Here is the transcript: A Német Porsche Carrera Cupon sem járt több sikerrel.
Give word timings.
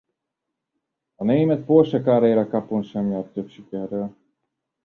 A 1.15 1.23
Német 1.23 1.65
Porsche 1.65 2.01
Carrera 2.01 2.47
Cupon 2.47 2.83
sem 2.83 3.11
járt 3.11 3.33
több 3.33 3.49
sikerrel. 3.49 4.15